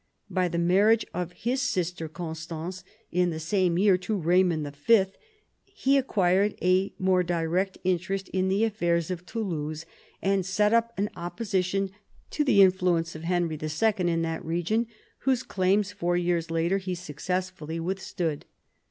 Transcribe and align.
By 0.31 0.47
the 0.47 0.57
marriage 0.57 1.05
of 1.13 1.31
his 1.31 1.61
sister 1.61 2.09
Constance 2.09 2.83
in 3.11 3.29
the 3.29 3.39
same 3.39 3.77
year 3.77 3.99
to 3.99 4.15
Raymond 4.17 4.75
V. 4.75 5.05
he 5.65 5.95
acquired 5.95 6.55
a 6.59 6.91
more 6.97 7.21
direct 7.21 7.77
interest 7.83 8.27
in 8.29 8.47
the 8.49 8.63
affairs 8.63 9.11
of 9.11 9.27
Toulouse, 9.27 9.85
and 10.19 10.43
set 10.43 10.73
up 10.73 10.91
an 10.97 11.11
opposition 11.15 11.91
to 12.31 12.43
the 12.43 12.63
influence 12.63 13.13
of 13.15 13.25
Henry 13.25 13.59
II. 13.61 13.93
in 14.11 14.23
that 14.23 14.43
region, 14.43 14.87
whose 15.19 15.43
claims, 15.43 15.91
four 15.91 16.17
years 16.17 16.49
later, 16.49 16.79
he 16.79 16.95
successfully 16.95 17.79
withstood. 17.79 18.45